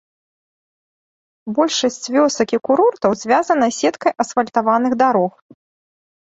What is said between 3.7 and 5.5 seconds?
сеткай асфальтаваных дарог.